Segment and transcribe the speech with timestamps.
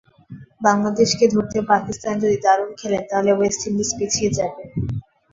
[0.61, 4.63] বাংলাদেশকে ধরতে পাকিস্তান যদি দারুণ খেলে, তাহলে ওয়েস্ট ইন্ডিজ পিছিয়ে যাবে।